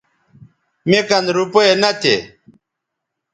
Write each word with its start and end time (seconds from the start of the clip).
مے 0.89 0.99
کن 1.09 1.25
روپے 1.37 1.65
نہ 1.81 1.89
تھے 2.01 2.15